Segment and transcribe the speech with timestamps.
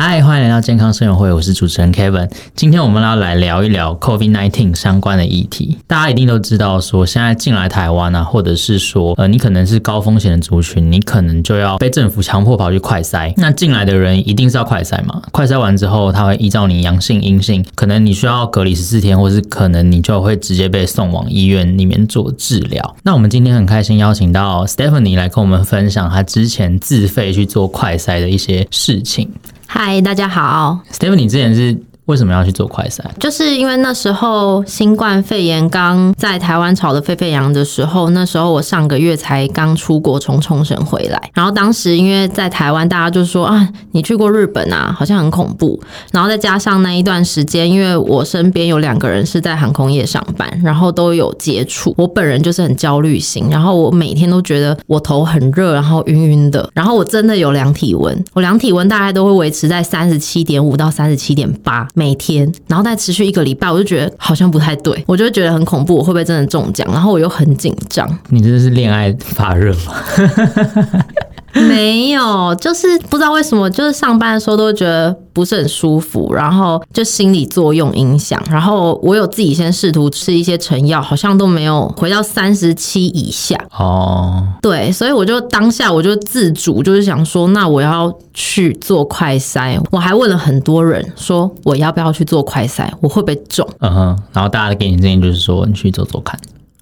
[0.00, 2.30] 嗨，欢迎来到健康生友会，我是主持人 Kevin。
[2.54, 5.76] 今天我们要来聊一聊 COVID-19 相关的议题。
[5.88, 13.32] 大家一定都知道，说现在进来台湾啊，或者是说，呃，你可能是高风险的族群，你可能就要被政府强迫跑去快筛。
[13.38, 15.20] 那进来的人一定是要快筛嘛？
[15.32, 22.96] 快筛完之后，他会依照你阳性、阴性，可能你需要隔离十四天，或是可能你就会直接被送往医院里面做治疗。
[23.02, 29.28] 那我们今天很开心邀请到 Stephanie 来跟我们分享她之前自费去做快筛的一些事情。
[29.70, 30.80] 嗨，大家好。
[30.90, 31.78] ，Stephen，你之前是？
[32.08, 33.00] 为什么要去做快筛？
[33.20, 45.80] 就是因为那时候新冠肺炎刚在台湾炒得沸沸扬扬的时候，那时候我上个月才刚出国从冲绳回来，然后当时因为在台湾，大家就说啊，你去过日本啊，好像很恐怖。
[46.10, 61.86] 然后再加上那一段时间，因为我身边有两个人是在航空业上班，然后都有接触，我本人就是很焦虑型，然后我每天都觉得我头很热，然后晕晕的，然后我真的有量体温，我量体温大概都会维持在三十七点五到三十七点八。
[61.98, 66.86] 每天，然后再持续一个礼拜，我就觉得好像不太对，我就觉得很恐怖，我会不会真的中奖？
[66.92, 68.08] 然后我又很紧张。
[68.28, 69.94] 你真的是恋爱发热吗？
[71.66, 83.58] 没有，就是不知道为什么，就是上班的时候都觉得不是很舒服，然后就心理作用影响，然后我有自己先试图吃一些成药，好像都没有回到三十七以下。
[83.76, 89.78] 哦，对，所以我就当下我就自主，就是想说，那我要去做快筛。
[89.90, 93.68] 我还问了很多人，说我要不要去做快筛，我会不会中？
[93.80, 96.38] 嗯哼，然后大家给你建议就是说，你去做做看。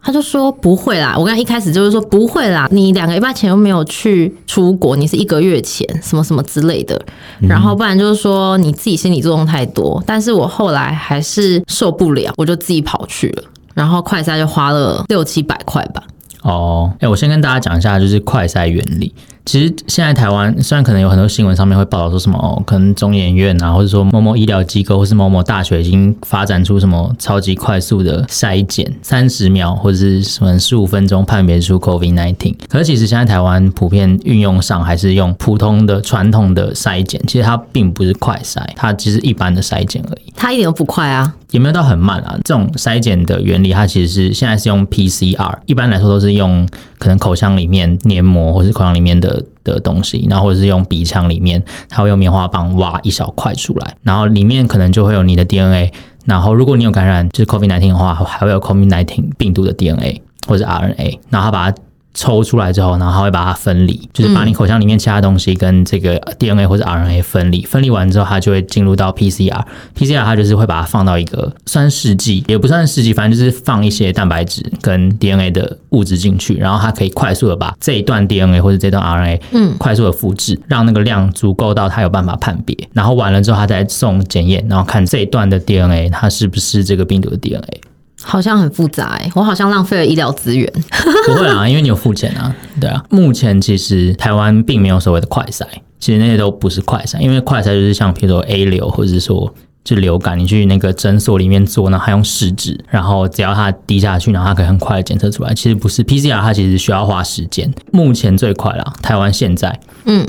[0.07, 7.05] 他就说不会啦，我刚才一开始就是说不会啦，你两个礼拜前又没有去出国，你是一个月前什么什么之类的，
[7.41, 13.43] 然后不然就是说你自己心理作用太多，但是我后来还是受不了，我就自己跑去了，
[13.75, 16.01] 然后快筛就花了六七百块吧。
[16.43, 19.13] 哦，哎，我先跟大家讲一下，就是快筛原理。
[19.47, 32.57] 其实现在台湾虽然可能有很多新闻上面会报道说什么哦，可能中研院啊，或者说某某医疗机构，或是某某大学已经发展出什么超级快速的筛检，三十秒或者是什么十五分钟判别出 COVID-19。
[32.69, 40.33] 可是其实现在台湾普遍运用上还是用普通的传统的筛检，其实它并不是快筛，它其实一般的筛检而已。
[40.35, 42.37] 它一点都不快啊，也没有到很慢啊。
[42.43, 46.69] 这种筛检的原理，它其实是现在是用 PCR，一般来说都是用
[46.99, 49.45] 可能口腔里面黏膜或是口腔里面的。
[49.67, 55.93] 的东西，然后或者是用鼻腔里面，它会用棉花棒挖一小块出来，然后里面可能就会有你的 DNA，
[56.25, 61.77] 然后如果你有感染就是 COVID-19 的话，还会有 COVID-19 病毒的 DNA 或者 RNA，然后它把它。
[62.17, 67.63] 抽出来之后，然后它会把它分离，就是把你口腔里面其他东西跟这个 DNA 或者 RNA 分离。
[67.65, 69.63] 分离完之后，它就会进入到 PCR。
[69.95, 82.75] PCR 它就是会把它放到一个算试剂，也不算试剂，反正就是放一些蛋白质跟 DNA 的物质进去，然后它可以快速的把这一段 DNA 或者这段 RNA，嗯，快速的复制，让那个量足够到它有办法判别。
[82.95, 87.81] 然后完了之后，它再送检验，然后看这一段的 DNA 它是不是这个病毒的 DNA。
[88.27, 90.71] 好像很复杂我好像浪费了医疗资源。
[91.27, 92.55] 不会啊，因为你有付钱啊。
[92.81, 95.65] 对啊，目前其实台湾并没有所谓的快筛，
[96.01, 99.55] 其实那些都不是快筛，因为快筛就是像比如说 A 流或者是说
[99.85, 105.55] 就流感，你去那个诊所里面做，那还用试纸，然后只要它滴下去，然后它可以很快的检测出来。
[105.55, 107.73] 其实不是 PCR，它其实需要花时间。
[107.93, 110.27] 目前最快啦，台湾现在嗯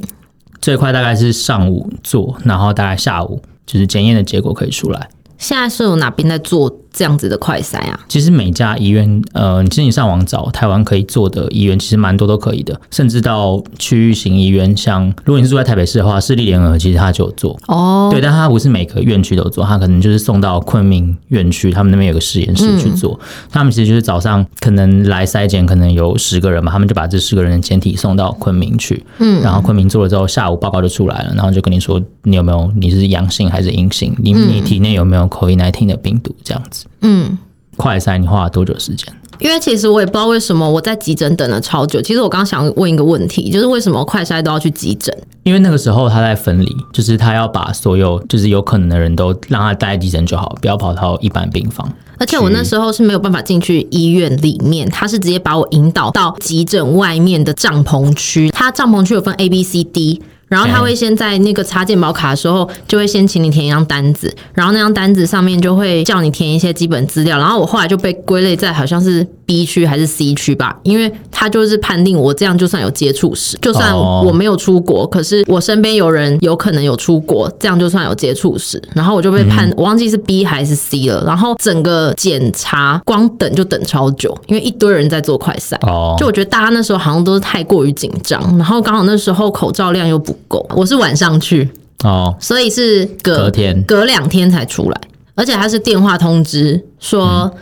[0.62, 5.09] 最快大概是上午做，然后大概下午就是检验的结果可以出来。
[5.40, 8.00] 现在是有哪边在做这样子的快筛啊？
[8.08, 17.56] 其实每家医院，呃，其实你上网找台湾可以做的医院，其实蛮多都可以的，甚至到区域型医院，像如果你是住在台北市的话，市立联合其实它就有做。
[17.68, 18.09] 哦。
[18.12, 23.14] 对，但它不是每个院区都做，它可能就是送到昆明院区，他们那边有个实验室去做。
[23.22, 36.34] 嗯、他们其实就是早上可能来筛检，可能有十个人嘛，他们就把这十个人的检体送到昆明去，嗯，然后昆明做了之后，下午报告就出来了，然后就跟你说你有没有你是阳性还是阴性，你你体内有没有 COVID-19 的病毒？
[36.44, 37.37] 这样子，嗯。
[37.75, 39.05] 快筛你花了多久时间？
[39.37, 42.01] 因为其实我也不知道为什么我在急诊等了超久。
[42.01, 45.16] 其实我刚刚想问一个问题，就是为什么快筛都要去急诊？
[45.43, 51.87] 因为那个时候他在分离，就是他要把所有就是有可能的人都让他待在急诊就好，不要跑到一般病房。
[52.17, 58.49] 而且我那时候是没有办法进去医院里面，他是直接把我引导到急诊外面的帐篷区。
[58.49, 60.23] 他帐篷区有分 A、B、C、D。
[60.47, 67.38] 然后他会先在那个插件保卡的时候，就会先请你填一张单子，然后那张单子上面就会叫你填一些基本资料。
[67.38, 81.23] 然后我后来就被归类在好像是 B 区还是 C 区吧，因为他就是判定我这样就算有接触史，就算我没有出国，可是我身边有人有可能有出国，这样就算有接触史，然后我就被判，我忘记是 B 还是 C 了。
[81.28, 85.75] 然后整个检查光等就等超久，因为一堆人在做快筛。
[85.87, 91.69] 哦，就我觉得大家那时候好像都是太过于紧张，然后刚好那时候口罩量又不够，我是晚上去
[92.03, 94.99] 哦，所以是隔隔天隔两天才出来，
[95.35, 97.53] 而且他是电话通知说，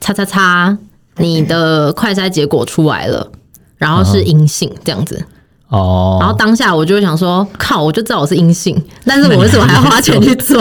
[0.00, 0.78] 叉叉叉。
[1.20, 3.30] 你的快筛结果出来了，
[3.76, 5.22] 然后是阴性这样子
[5.68, 6.18] 哦。
[6.20, 10.60] 然后当下我就会想说，靠，我就知道我是阴性，但是我为什么还要花钱去做？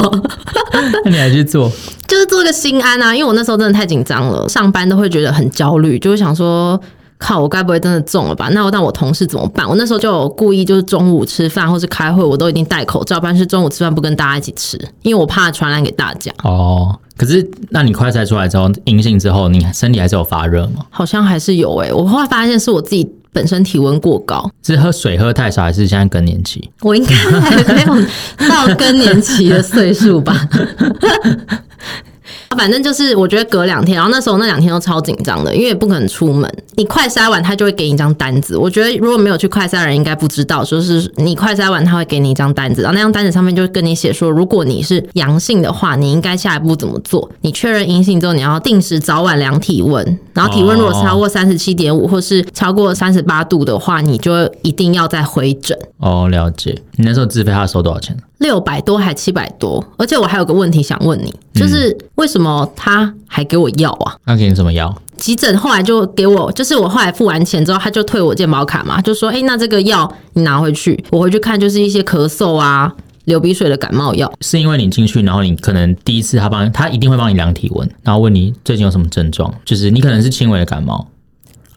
[1.06, 1.72] 那你还去做？
[2.08, 6.80] 就是做个心安啊，因为我那时候真的太紧张了，上班都会觉得很焦虑，就会想说，
[7.18, 8.50] 靠，我该不会真的中了吧？
[8.52, 9.68] 那我当我同事怎么办？
[9.68, 16.32] 我那时候就有故意就是中午吃饭或是开会，我都已经戴口罩，不然是中午吃饭不跟大家一起吃，因为我怕传染给大家。
[16.44, 16.98] 哦。
[17.20, 20.86] 可是，那你快筛出来之后阴性之后，你身体还是有发热吗？
[20.90, 21.94] 好像还是有诶、欸。
[21.94, 26.70] 我后来发现是我自己本身体温过高，是喝水喝太少，还是现在更年期？
[26.80, 30.34] 我应该还没有到更年期的岁数吧。
[32.50, 36.52] 啊反正就是，我觉得隔两天，然后那时候那两天都超紧张的，因为不可能出门。
[36.76, 38.58] 你快筛完，他就会给你一张单子。
[38.58, 47.30] 我觉得如果没有去快筛的人，应该不知道，说是你快筛完，他会给你一张单子，然后那张单子上面就会跟你写说，如果你是阳性的话，你应该下一步怎么做？
[47.42, 55.78] 你确认阴性之后，你要定时早晚量体温，然后体温如果超过三十七点五或是超过三十八度的话，你就一定要再回诊。
[56.00, 56.76] 哦，了解。
[56.96, 58.18] 你那时候自费他收多少钱？
[58.40, 59.86] 六百多还七百多？
[59.98, 64.16] 而且我还有个问题想问你，就是为什么他还给我药啊？
[64.26, 64.94] 他给你什么药？
[65.18, 72.90] 急诊后来就给我，就是我后来付完钱之后，他就退我健保卡嘛，就说：“哎，那这个药你拿回去，我回去看就是一些咳嗽啊、
[73.26, 81.06] 流鼻水的感冒药。”是因为你进去，然后你可能第一次他帮他一定会帮你量体温，然后问你最近有什么症状，就是你可能是轻微的感冒。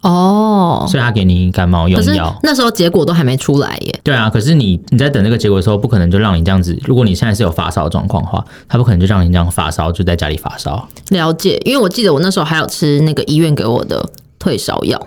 [0.03, 4.01] 哦，oh, 所以他给你感冒用药，那时候结果都还没出来耶。
[4.03, 6.77] 对啊，可是你你在等这个结果的时候，不可能就让你这样子。
[6.85, 10.89] 如果你现在是有发烧状况的话，他不可能就让你这样发烧，就在家里发烧。
[11.11, 14.05] 了解，因为我记得我那时候还有吃那个医院给我的
[14.39, 15.01] 退烧药。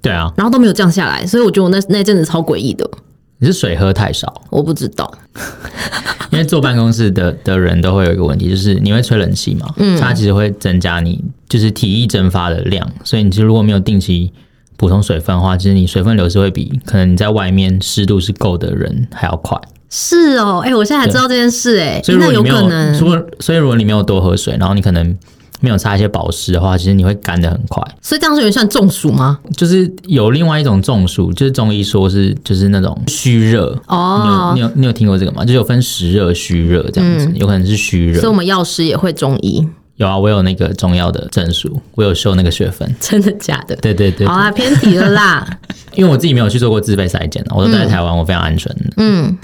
[0.00, 2.90] 对啊，然后都没有降下来，所以我觉得我那那阵子超诡异的。
[3.42, 4.32] 你是水喝太少？
[4.50, 5.12] 我不知道，
[6.30, 14.32] 因为坐办公室的的人都会有一个问题，就是你会吹冷气嘛，嗯，它其实会增加你就是体液蒸发的量，所以你其实如果没有定期。
[14.74, 19.56] 补充水分的话，其实你水分流失会比可能你在外面湿度是够的人还要快。
[19.88, 22.92] 是哦，哎、欸，我现在才知道这件事、欸，哎，那有可能。
[22.92, 25.16] 所以，所以如果你没有多喝水，然后你可能
[25.62, 27.82] 没有擦一些保湿的话，其实你会干的很快。
[28.02, 29.38] 所以这样子也算中暑吗？
[29.56, 34.52] 就是有另外一种中暑，就是中医说是就是那种虚热哦。
[34.54, 35.44] 你有你有你有听过这个吗？
[35.44, 38.20] 就有分实热、虚热这样子，嗯、有可能是虚热。
[38.20, 39.66] 所以我们药师也会中医。
[39.96, 42.92] 有啊，我有那个中药的证书，我有修那个学分。
[42.98, 43.76] 真的假的？
[43.76, 44.26] 对对对。
[44.26, 45.46] 好啊，偏题了啦。
[45.94, 48.74] 因为我自己没有去做过自费筛检，我都在台湾，嗯、我非常安全。
[48.96, 49.36] 嗯，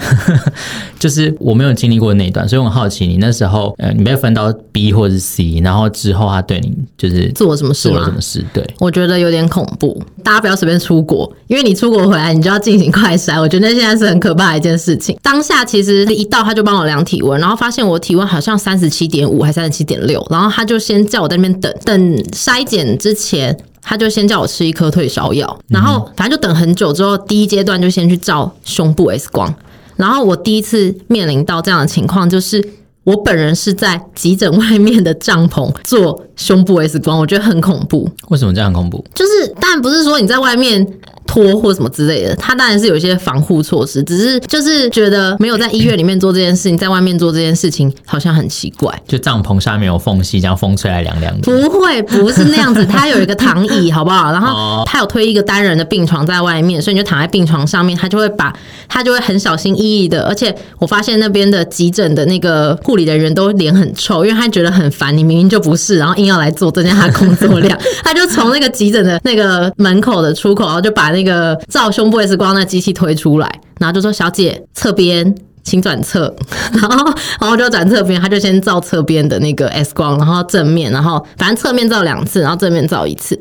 [0.99, 7.89] 就是我没有经历过那一段，所以我很好奇，你那时候呃，你被分到 B 或者是 C，然后之后他对你就是做了什么事？
[7.89, 8.43] 做了什么事？
[8.53, 10.01] 对，我觉得有点恐怖。
[10.23, 13.39] 大家不要随便出国，因为你出国回来，你就要进行快筛。
[13.39, 15.17] 我觉得现在是很可怕的一件事情。
[15.21, 23.57] 当下其实一到他就帮我量体温，然后发现我体温好像三十七点五还三十七点六，然后他就先叫我在那边等等筛检之前。
[23.89, 29.51] 他就先叫我吃一颗退烧药，然后反正就等很久之后，第一阶段就先去照胸部 X 光。
[29.95, 32.63] 然后我第一次面临到这样的情况，就是
[33.03, 38.07] 我本人是在急诊外面的帐篷做胸部 X 光，我觉得很恐怖。
[38.27, 39.03] 为什么这样很恐怖？
[39.15, 40.85] 就是当然不是说你在外面。
[41.29, 48.91] 拖或什么之类的，他当然是有一些防护措施，只是就是觉得没有在医院里面做这件事情，在外面做这件事情好像很奇怪。
[49.07, 51.41] 就帐篷下面有缝隙，这样风吹来凉凉的。
[51.41, 54.31] 不会，不是那样子，他有一个躺椅，好不好？
[54.31, 58.51] 然后他有推一个单人的病床在外面，所以你就躺在病床上面，他就会把
[58.87, 60.23] 他就会很小心翼翼的。
[60.23, 67.79] 而且我发现那边的急诊的那个护理的人员都脸很臭，因为他觉得很烦，你明明就不是，然后硬要来做，增加他工作量。
[68.03, 71.18] 他就从那个急诊的那个门口的出口，然后就把那个。
[71.19, 73.49] 那个照胸部 X 光的机器推出来，
[73.79, 76.33] 然后就说：“小姐，侧边请转侧。
[76.71, 83.37] ”然后，然后就转侧边，他就先照侧边的那个 X 光，然后正面，然后反正侧面照两次，然后正面照一次。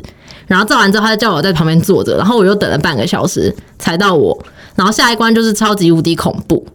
[0.49, 4.37] 然后照完之后，他就叫我在旁边坐着，然后我又等了半个小时才到我。
[4.75, 6.67] 然后下一关就是超级无敌恐怖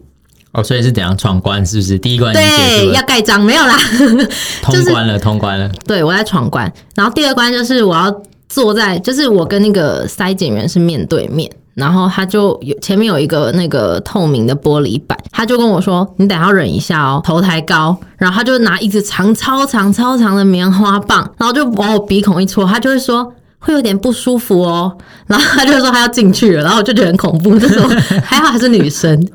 [0.52, 1.64] 哦，所以是怎样闯关？
[1.66, 2.32] 是不是第一关？
[2.32, 3.76] 对，要盖章没有啦，
[4.62, 5.68] 通关了，通关了。
[5.86, 6.72] 对，我在闯关。
[6.94, 8.22] 然后第二关就是我要。
[8.48, 24.96] 坐在就是我跟那个筛检员是面对面，然后他就有前面有一个那个透明的玻璃板，他就跟我说：“你等下要忍一下哦，头抬高。”然后他就拿一支长超长超长的棉花棒，然后就往我鼻孔一戳，他就会说：“会有点不舒服哦。
[25.26, 27.88] 然后他就说他要进去了，然后我就觉得很恐怖，就说
[28.22, 29.26] 还好还是女生。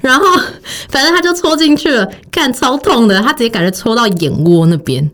[0.00, 0.24] 然后
[0.88, 5.10] 反正他就戳进去了，看超痛的，他直接感觉戳到眼窝那边。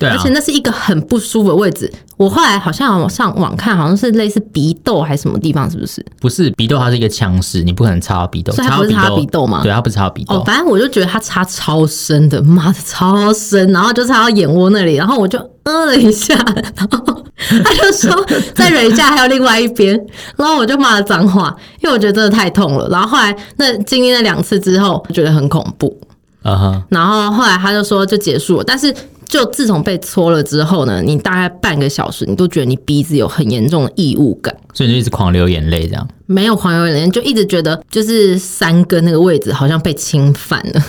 [0.00, 1.92] 对、啊，而且那是一个很不舒服的位置。
[2.16, 6.04] 我后来好像上网看，好像是类似鼻窦还是什么地方，是不是？
[6.18, 8.50] 不是鼻窦，它是一个腔室，你不可能插到鼻窦。
[8.54, 9.60] 所以它不是插到鼻窦吗？
[9.62, 10.36] 对，它不是插到鼻窦。
[10.36, 16.34] 哦，反正我就觉得它插超深的，妈的超深，然后就插到眼窝那里，然后我就呃了一下，
[16.76, 17.24] 然后
[17.62, 19.94] 他就说再忍一下，还有另外一边，
[20.36, 22.88] 然后我就骂了脏话，因为我觉得真的太痛了。
[22.88, 25.94] 然后后来那经历了两次之后，觉得很恐怖。
[26.42, 26.82] 啊哈。
[26.88, 28.94] 然后后来他就说就结束了，但是。
[29.30, 36.08] 就自从被搓了之后呢，你大概半个小时，你都觉得你鼻子有很严重的异物感，所以你就一直狂流眼泪，这样？
[36.26, 40.82] 没有狂流眼泪，就一直觉得就是三根那个位置好像被侵犯了，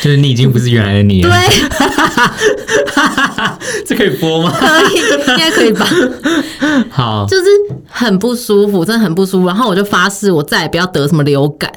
[0.00, 1.30] 就是你已经不是原来的你了。
[1.30, 1.38] 对，
[3.84, 4.50] 这可以播吗？
[4.58, 4.96] 可以，
[5.28, 5.86] 应该可以吧？
[6.90, 7.44] 好，就是
[7.86, 9.46] 很不舒服，真的很不舒服。
[9.46, 11.70] 然后我就发誓，我再也不要得什么流感。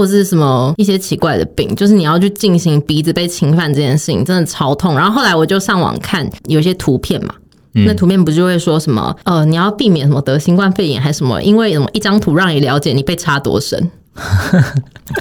[0.00, 4.96] 或是什么一些奇怪的病，就是你要去进行鼻子被侵犯这件事情，真的超痛。
[4.96, 7.34] 然后后来我就上网看有些图片嘛，
[7.74, 11.42] 嗯、那图片不就会说什么呃，你要避免什么得新冠肺炎还是什么？
[11.42, 13.90] 因为什么一张图让你了解你被插多深，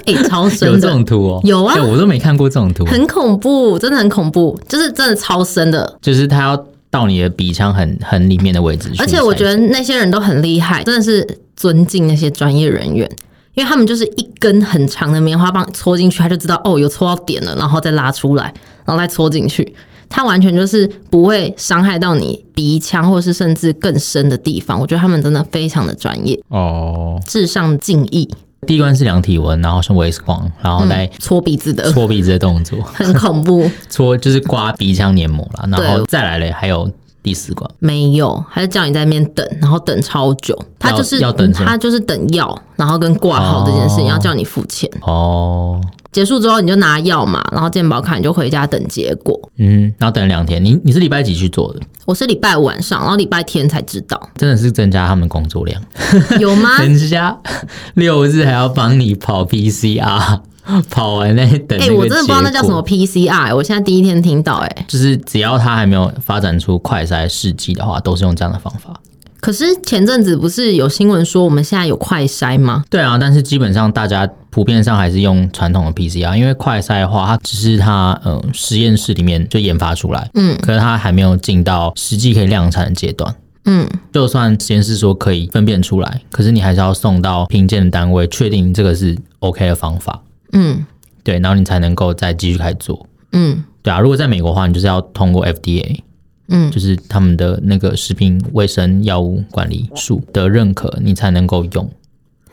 [0.05, 0.67] 哎、欸，超深的。
[0.67, 1.41] 有这种图哦？
[1.43, 9.03] 有啊，我都没看过这种图，很恐怖，真的很恐怖，就是真的超深的，就是他要到你的鼻腔很很里面的位置去。
[9.03, 13.09] 而且我觉得那些人都很厉害，真的是尊敬那些专业人员。
[13.59, 18.53] 因为他们就是一根很长的棉花棒戳进去，他就知道哦，有戳到点了，然后再拉出来，
[18.85, 19.75] 然后再戳进去。
[20.07, 24.79] 他完全就是不会伤害到你鼻腔，或是甚至更深的地方。
[24.79, 28.29] 我觉得他们真的非常的专业哦，至上敬意。
[28.65, 33.69] 第一关是量体温，然后是 X 光，然后来搓鼻子的搓鼻子的动作，很恐怖。
[33.89, 36.89] 搓就是刮鼻腔黏膜了，然后再来嘞，还有。
[37.21, 40.57] 第四关没有，还是叫你在那边等，然后等超久。
[40.79, 44.89] 他就是要等，他就是等药，然后跟挂号这件事情，要叫你付钱。
[45.01, 45.79] 哦，
[46.11, 49.37] 结束之后你就拿药嘛，然后健保卡你就回家等结果。
[49.57, 50.63] 嗯，然后等了两天。
[50.63, 51.81] 你你是礼拜几去做的？
[52.05, 54.29] 我是礼拜五晚上，然后礼拜天才知道。
[54.35, 55.81] 真的是增加他们工作量，
[56.39, 56.77] 有吗？
[56.81, 57.37] 人家
[57.95, 60.39] 六日还要帮你跑 PCR。
[60.89, 68.93] 跑完那等，哎、欸，我真的不知道那叫什么 PCR，我现在第一天听到，哎，就是只要他还没有发展出快筛试剂的话，都是用这样的方法。
[69.41, 72.83] 可是前阵子不是有新闻说我们现在有快筛吗？
[72.89, 83.33] 对啊，但是基本上大家普遍上还是用传统的 PCR，因为快筛的话，它只是它呃实验室里面就研发出来，嗯，可是它还没有进到实际可以量产的阶段，
[83.63, 90.21] 嗯，就算实验室说可以分辨出来，可是你还是要送到评鉴的单位确定这个是 OK 的方法。
[90.53, 90.85] 嗯，
[91.23, 93.07] 对，然后你才能够再继续开始做。
[93.31, 95.99] 嗯，对啊，如果在美国的话，你就是要通过 FDA，
[96.47, 101.89] 嗯，就是他们的那个食品卫生药物管理署的认可，你才能够用。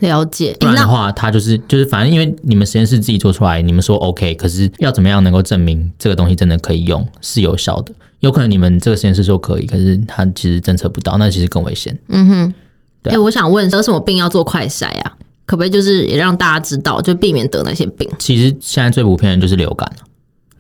[0.01, 7.95] 了解，不然的话，他就是就是反正因为你们实验室自己做出来，你们说 OK，可是要怎么样能够证明这个东西真的可以用，是有效的？
[8.21, 11.99] 有可能你们这个实验室说可以，可是它其实侦测不到，那其实更危险。
[12.09, 12.55] 嗯哼，
[13.03, 13.15] 对。
[13.15, 15.16] 哎，我想问，有什么病要做快筛啊？
[15.47, 18.11] 可不可以就是也让大家知道，就避免得那些病？
[18.19, 19.91] 其实现在最普遍的就是流感，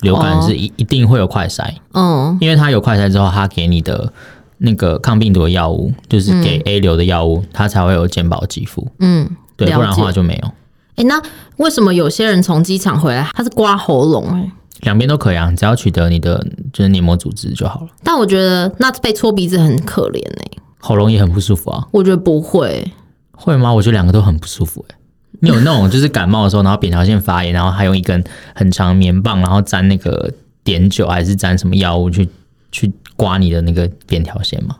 [0.00, 4.12] 流感是一一定会有快筛，嗯，因为它有快筛之后，它给你的
[4.58, 10.50] 那个抗病毒的药物，就是给 A 流的药物，它才会有健保给付，嗯，对，不然的话就没有。
[10.94, 11.20] 哎，那
[11.56, 14.24] 为什么有些人从机场回来，他是刮喉咙？
[14.28, 14.52] 哎，
[14.82, 17.88] 两边都可以啊，只要取得你的就是黏膜组织就好了。
[18.04, 21.86] 但我觉得那被搓鼻子很可怜哎，喉咙也很不舒服啊。
[21.90, 22.90] 我觉得不会。
[23.36, 23.72] 会吗？
[23.72, 24.96] 我觉得两个都很不舒服哎。
[25.40, 28.24] 你有那种就是感冒的时候，然后扁桃腺发炎，然后还用一根
[28.54, 30.32] 很长棉棒，然后沾那个
[30.64, 32.26] 碘酒还是沾什么药物去
[32.72, 34.76] 去刮你的那个扁桃腺吗？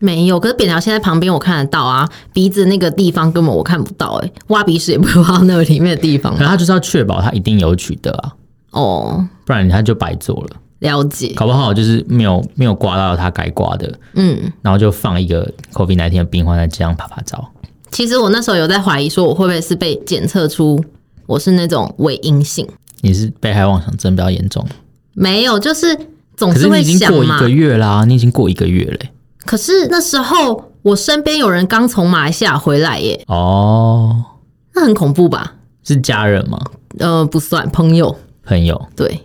[0.00, 6.36] 没有，可是扁桃腺在旁边我看得到啊，鼻子那个地方根本我看不到哎，挖鼻屎也不会挖到那个里面的地方。
[6.36, 8.34] 可他就是要确保他一定有取得啊，
[8.70, 10.56] 哦，不然他就白做了。
[10.80, 17.48] 了解，搞不好就是没有没有刮到他该刮的，嗯，然后就放一个 COVID 那天的病患在这样拍拍照。
[17.90, 20.82] 其实我那时候有在怀疑，说我会不会是被检测出
[21.26, 22.66] 我是那种伪阴性？
[23.00, 24.66] 你是被害妄想症比较严重？
[25.14, 25.98] 没有，就是
[26.36, 26.82] 总是会想嘛。
[26.82, 29.10] 可是你已经过一个月啦，你已经过一个月嘞。
[29.44, 33.24] 可是那时候我身边有人刚从马来西亚回来耶。
[33.26, 34.24] 哦，
[34.74, 35.54] 那很恐怖吧？
[35.82, 36.60] 是家人吗？
[36.98, 38.16] 呃，不算，朋友。
[38.44, 38.88] 朋友。
[38.94, 39.20] 对。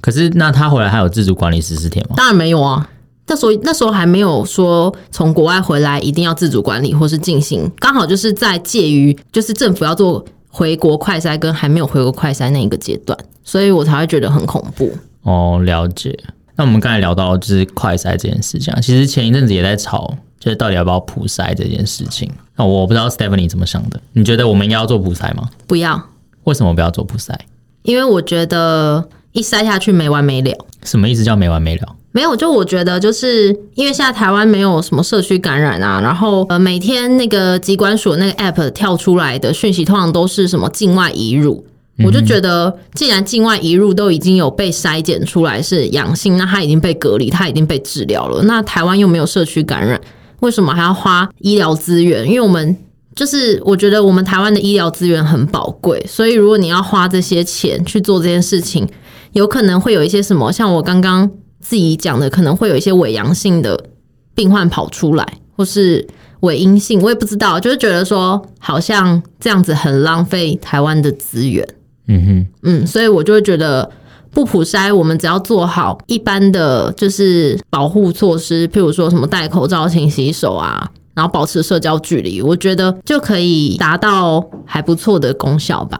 [0.00, 2.14] 可是那他回来还有自主管理十四天吗？
[2.16, 2.88] 当然没有啊。
[3.34, 14.92] 那时候那时候还没有说从国外回来一定要自主管理或是进行，刚好就是在介于就是政府要做回国快筛跟还没有回国快筛那一个阶段，所以我才会觉得很恐怖。
[15.22, 16.16] 哦，了解。
[16.54, 22.30] 那我们刚才聊到就是快筛这件事情，其实前一阵子也在吵，就是到底要不要普筛这件事情。
[22.54, 24.00] 那我不知道 Stephanie 怎么想的？
[24.12, 25.48] 你觉得我们应该要做普筛吗？
[25.66, 26.00] 不要。
[26.44, 27.34] 为什么不要做普筛？
[27.82, 30.56] 因为我觉得一筛下去没完没了。
[30.84, 31.96] 什么意思叫没完没了？
[32.14, 41.66] 没有，就我觉得就是因为现在台湾没有什么社区感染啊，然后呃每天那个机关所那个 app 跳出来的讯息通常都是什么境外移入。
[42.04, 48.42] 我就觉得，既然境外移入都已经有被筛检出来是阳性，那他已经被隔离，他已经被治疗了。
[48.42, 50.00] 那台湾又没有社区感染，
[50.40, 52.26] 为什么还要花医疗资源？
[52.26, 52.76] 因为我们
[53.14, 58.88] 就是我觉得我们台湾的医疗资源很宝贵，所以如果你要花这些钱去做这件事情，
[59.32, 61.30] 有可能会有一些什么，像我刚刚
[61.64, 63.86] 自己讲的，可能会有一些伪阳性的
[64.34, 66.06] 病患跑出来，或是
[66.40, 71.66] 伪阴性，我也不知道，就是觉得说好像这样子很浪费台湾的资源。
[72.06, 73.90] 嗯哼，嗯，所以我就会觉得
[74.30, 85.98] 不普筛，我们只要做好一般的就是保护措施，譬如说什么戴口罩、勤洗手啊，然后保持社交距离，我觉得就可以达到还不错的功效吧。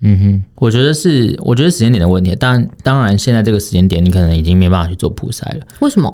[0.00, 2.34] 嗯哼，我觉得是，我觉得时间点的问题。
[2.36, 5.66] 当当然，现在这个时间点，你可能已经没办法去做普筛了。
[5.80, 6.10] 为什么？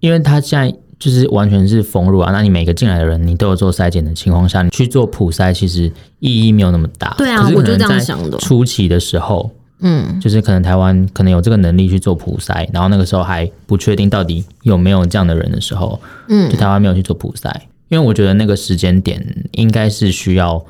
[0.00, 0.76] 因为他现在。
[0.96, 7.12] 就是完全是封入啊，那你每个进来的人，你都有做筛检的情况下，你去做普筛，其实意义没有那么大。
[7.18, 8.38] 对啊，我就这样想的。
[8.38, 9.50] 初期的时候，
[9.80, 17.52] 嗯，就是可能台湾可能有这个能力去做普筛，然后那个时候还不确定到底有没有这样的人的时候，嗯，就台湾没有去做普筛，
[17.88, 20.64] 因为我觉得那个时间点应该是需要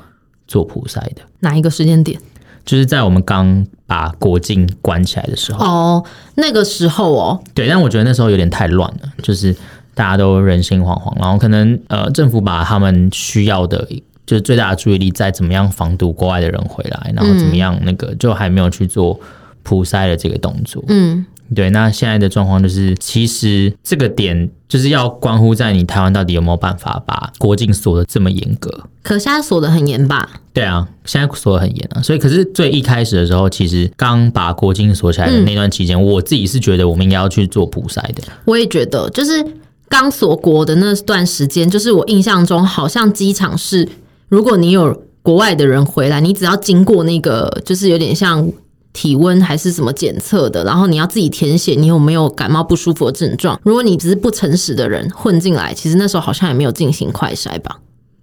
[0.47, 1.21] 做普筛的。
[1.39, 2.19] 哪一个时间点？
[2.65, 5.65] 就是在我们刚把国境关起来的时候。
[5.65, 6.03] 哦，
[6.35, 9.55] 那个时候哦，对，但我觉得那时候有点太乱了，就是。
[9.97, 13.87] 大家都人心惶惶，然后可能呃，政府把他们需要的，
[14.25, 19.17] 就是最大的注意力在怎么样防堵国外的人回来，然后怎么样那个就还没有去做
[19.63, 20.83] 普筛的这个动作。
[20.89, 21.69] 嗯，对。
[21.69, 28.71] 那现在的状况就是，其实这个点就是要关乎在你台湾到底有没有办法把国境锁得这么严格。
[29.03, 30.29] 可现在锁得很严吧？
[30.53, 32.01] 对啊，现在锁得很严啊。
[32.01, 38.23] 所以，可是最一开始的时候，其实刚把国境锁起来的那段期间，嗯，我自己是觉得我们应该要去做普筛的。
[38.45, 39.45] 我也觉得，就是。
[39.87, 43.87] 刚锁国的那段时间，就是我印象中好像机场是，
[44.27, 48.51] 如果你有国外的人回来，你只要经过那个，就是有点像
[48.95, 53.59] 体温还是什么检测的，然后你要自己填写你有没有感冒不舒服的症状。
[53.63, 57.77] 如果你只是不诚实的人混进来，其实那时候好像也没有进行快筛吧？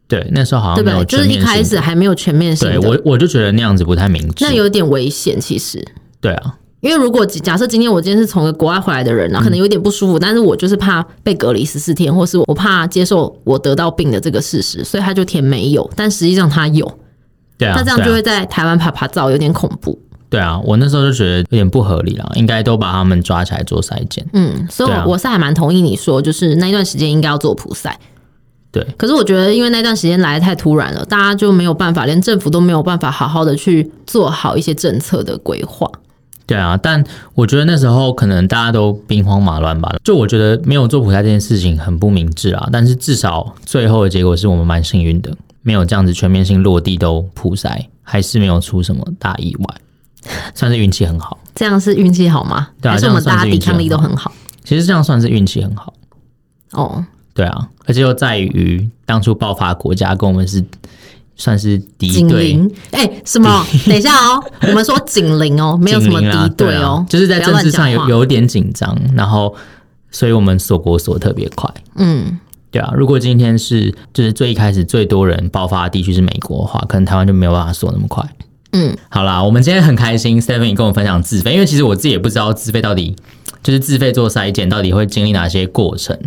[0.09, 1.19] 对，那时候好像没有，对不对？
[1.19, 2.81] 就是一开始还没有全面性的。
[2.81, 5.87] 对，我我就觉得那样子不太明智，那有点危险，其实。
[6.21, 6.57] 对啊。
[6.81, 16.85] 因为如果假设今天我今天是从国外回来的人呢，可能有点不舒服，但是我就是怕被隔离十四天，或是我怕接受我得到病的这个事实，所以他就填没有，但实际上他有。
[17.57, 19.97] 对啊，那这样就会在台湾趴趴走，有点恐怖。
[20.33, 24.27] 对啊，我那时候就觉得有点不合理了，应该都把他们抓起来做筛检。
[24.33, 27.93] 嗯，所以我是还蛮同意你说，就是那一段时间应该要做普筛。
[28.71, 35.87] 对，可是我觉得因为那段时间来得太突然了，大家就没有办法，连政府都没有办法好好的去做好一些政策的规划。
[36.47, 39.95] 对啊，但我觉得那时候可能大家都兵荒马乱吧。
[40.03, 42.67] 就我觉得没有做普筛这件事情很不明智啊。
[42.73, 49.75] 但是至少最后的结果是我们蛮幸运的，没有这样子全面性落地都普筛，还是没有出什么大意外，
[50.55, 51.39] 算是运气很好。
[51.55, 52.69] 这样是运气好吗？
[52.81, 54.33] 对啊，还是我们大家抵抗力都很好。
[54.65, 55.93] 其实这样算是运气很好。
[56.73, 57.05] 哦，
[57.35, 60.65] 对啊，而且又在于当初爆发国家跟我们是。
[61.35, 62.55] 算是敌对，
[62.91, 63.67] 哎、欸，什么？
[63.87, 69.53] 等一下哦，我们说紧邻哦，没有什么敌对哦，就是在政治上有有点紧张，然后，
[70.11, 71.69] 所以我们锁国锁特别快。
[71.97, 72.39] 嗯，
[72.71, 78.23] 对啊，如果今天是就是最一开始最多人爆发的地区是美国的话，可能台湾就没有办法锁那么快。
[78.73, 83.15] 嗯，好啦，我们今天很开心，Stephanie 跟我分享自费，因为其实我自己也不知道自费到底
[83.63, 86.19] 就是自费做筛检到底会经历哪些过程。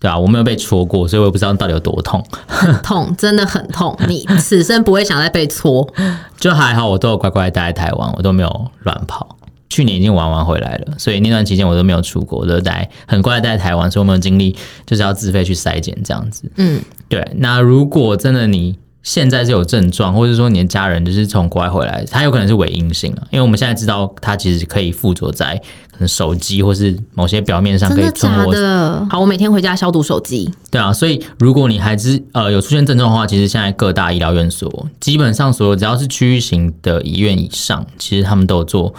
[0.00, 2.22] 对啊，我没有被戳过，所以我也不知道到底有多痛。
[2.46, 3.96] 很 痛，真的很痛。
[4.08, 5.88] 你此生不会想再被戳。
[6.36, 9.38] 就还好，我都有乖乖待在台湾，我都没有乱跑。
[9.70, 14.54] 去年已经玩完回来了，所以那段期间我都没有出国，我都待很乖待在台湾，所以我没有经历
[14.84, 16.50] 就是要自费去筛检这样子。
[16.56, 17.26] 嗯，对。
[17.36, 18.76] 那如果真的你。
[19.04, 25.54] 现在是有症状，或者说你的家人就是从国外回来，他有可能是伪阴性啊，因为我们现在知道他其实可以附着在
[25.92, 28.52] 可能手机或是某些表面上可以存活。
[28.52, 29.06] 真的假的？
[29.10, 30.50] 好，我每天回家消毒手机。
[30.70, 38.94] 对啊，所以如果你还是呃有出现症状的话，其实现在各大医疗院所基本上所有只要是区域型的医院以上，其实他们都有做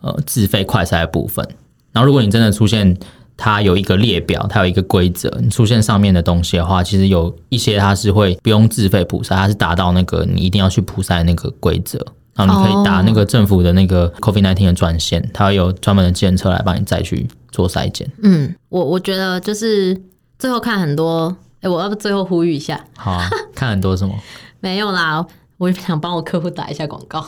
[0.00, 1.46] 呃自费快筛的部分。
[1.92, 2.96] 然后如果你真的出现，
[3.42, 5.34] 它有一个列表，它有一个规则。
[5.40, 11.98] 你出现上面的东西的话，其实有一些它是会不用自费普筛，它是达到那个你一定要去普筛那个规则。
[12.34, 18.10] 然后你可以打那个政府的那个 COVID nineteen 的专线，它会有专门的检测来帮你再去做筛检。
[18.22, 19.98] 嗯，我我觉得就是
[20.38, 22.82] 最后看很多，哎，我要不最后呼吁一下？
[22.96, 24.14] 好啊，看很多什么？
[24.60, 25.26] 没有啦，
[25.56, 27.26] 我想帮我客户打一下广告。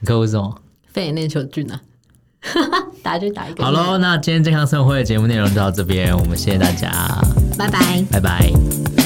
[0.00, 0.54] 你客户是什么？
[0.92, 1.80] 肺炎链球菌啊，
[3.06, 3.62] 打就打一个。
[3.62, 6.90] 好喽，那今天健康生活会的节目内容就到这边，我们谢谢大家，
[7.56, 9.05] 拜拜，拜拜。